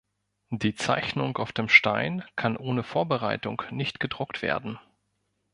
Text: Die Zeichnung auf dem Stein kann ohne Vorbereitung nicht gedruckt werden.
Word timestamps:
Die 0.49 0.73
Zeichnung 0.73 1.37
auf 1.37 1.51
dem 1.53 1.69
Stein 1.69 2.23
kann 2.35 2.57
ohne 2.57 2.81
Vorbereitung 2.81 3.61
nicht 3.69 3.99
gedruckt 3.99 4.41
werden. 4.41 4.79